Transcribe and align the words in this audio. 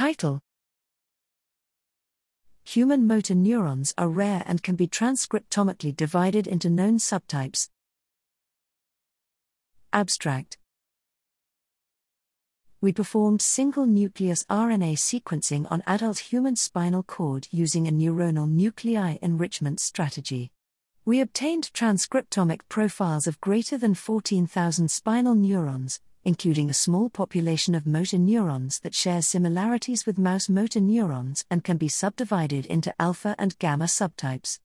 Title 0.00 0.40
Human 2.64 3.06
motor 3.06 3.34
neurons 3.34 3.92
are 3.98 4.08
rare 4.08 4.42
and 4.46 4.62
can 4.62 4.74
be 4.74 4.88
transcriptomically 4.88 5.94
divided 5.94 6.46
into 6.46 6.70
known 6.70 6.96
subtypes. 6.96 7.68
Abstract 9.92 10.56
We 12.80 12.94
performed 12.94 13.42
single 13.42 13.84
nucleus 13.84 14.42
RNA 14.44 14.94
sequencing 14.96 15.70
on 15.70 15.82
adult 15.86 16.20
human 16.20 16.56
spinal 16.56 17.02
cord 17.02 17.48
using 17.50 17.86
a 17.86 17.92
neuronal 17.92 18.48
nuclei 18.48 19.18
enrichment 19.20 19.80
strategy. 19.80 20.50
We 21.04 21.20
obtained 21.20 21.72
transcriptomic 21.74 22.60
profiles 22.70 23.26
of 23.26 23.38
greater 23.42 23.76
than 23.76 23.92
14,000 23.92 24.90
spinal 24.90 25.34
neurons, 25.34 26.00
including 26.24 26.68
a 26.68 26.74
small 26.74 27.08
population 27.08 27.74
of 27.74 27.86
motor 27.86 28.18
neurons 28.18 28.80
that 28.80 28.94
share 28.94 29.22
similarities 29.22 30.06
with 30.06 30.18
mouse 30.18 30.48
motor 30.48 30.80
neurons 30.80 31.44
and 31.50 31.64
can 31.64 31.76
be 31.76 31.88
subdivided 31.88 32.66
into 32.66 32.94
alpha 33.00 33.34
and 33.38 33.58
gamma 33.58 33.86
subtypes. 33.86 34.58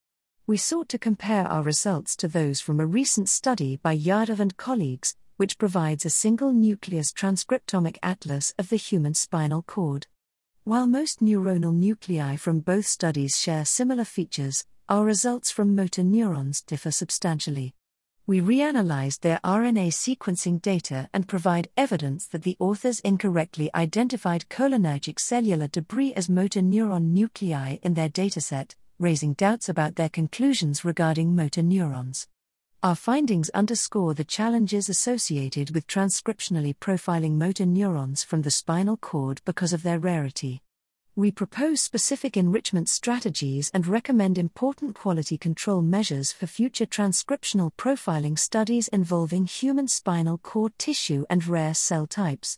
We 0.48 0.58
sought 0.58 0.90
to 0.90 1.00
compare 1.00 1.48
our 1.48 1.64
results 1.64 2.16
to 2.18 2.28
those 2.28 2.62
from 2.62 2.80
a 2.80 2.86
recent 2.86 3.30
study 3.30 3.78
by 3.78 3.98
Yadav 3.98 4.40
and 4.40 4.56
colleagues, 4.58 5.16
which 5.38 5.58
provides 5.58 6.06
a 6.06 6.10
single 6.10 6.54
nucleus 6.54 7.12
transcriptomic 7.12 7.98
atlas 8.04 8.54
of 8.60 8.70
the 8.70 8.76
human 8.76 9.14
spinal 9.14 9.64
cord. 9.64 10.08
While 10.64 10.88
most 10.88 11.20
neuronal 11.20 11.74
nuclei 11.74 12.36
from 12.36 12.60
both 12.60 12.86
studies 12.86 13.38
share 13.40 13.66
similar 13.66 14.06
features, 14.06 14.66
our 14.88 15.04
results 15.04 15.52
from 15.52 15.76
motor 15.76 16.04
neurons 16.04 16.62
differ 16.62 16.92
substantially. 16.92 17.74
We 18.28 18.42
reanalyzed 18.42 19.20
their 19.20 19.40
RNA 19.44 19.90
sequencing 19.90 20.60
data 20.60 21.08
and 21.14 21.28
provide 21.28 21.68
evidence 21.78 22.26
that 22.30 22.42
the 22.42 22.58
authors 22.60 23.00
incorrectly 23.02 23.70
identified 23.76 24.50
cholinergic 24.50 25.20
cellular 25.20 25.68
debris 25.68 26.12
as 26.16 26.28
motor 26.28 26.62
neuron 26.62 27.12
nuclei 27.12 27.78
in 27.84 27.94
their 27.94 28.10
dataset, 28.10 28.74
raising 28.98 29.34
doubts 29.34 29.70
about 29.70 29.96
their 29.96 30.10
conclusions 30.10 30.84
regarding 30.84 31.36
motor 31.36 31.62
neurons. 31.62 32.28
Our 32.82 32.96
findings 32.96 33.50
underscore 33.52 34.16
the 34.16 34.24
challenges 34.24 34.90
associated 34.90 35.76
with 35.76 35.86
transcriptionally 35.86 36.76
profiling 36.76 37.34
motor 37.34 37.68
neurons 37.68 38.24
from 38.24 38.42
the 38.42 38.50
spinal 38.50 38.98
cord 38.98 39.40
because 39.46 39.72
of 39.72 39.84
their 39.84 40.00
rarity 40.00 40.64
we 41.18 41.32
propose 41.32 41.82
specific 41.82 42.36
enrichment 42.36 42.90
strategies 42.90 43.72
and 43.74 43.88
recommend 43.88 44.38
important 44.38 44.96
quality 44.96 45.38
control 45.38 45.82
measures 45.82 46.34
for 46.34 46.46
future 46.46 46.86
transcriptional 46.86 47.72
profiling 47.78 48.38
studies 48.38 48.90
involving 48.90 49.46
human 49.46 49.88
spinal 49.88 50.38
cord 50.38 50.78
tissue 50.78 51.26
and 51.30 51.48
rare 51.48 51.74
cell 51.74 52.06
types. 52.06 52.58